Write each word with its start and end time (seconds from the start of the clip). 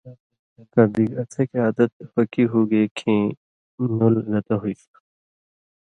کہ 0.71 0.81
بِگ 0.93 1.09
اڅھکیۡ 1.21 1.61
عادت 1.63 1.91
پکی 2.13 2.43
ہُوگے 2.51 2.83
کھیں 2.97 3.23
نُل 3.97 4.15
گتہ 4.31 4.55
ہُوئ 4.59 4.73
تُھو 4.79 4.99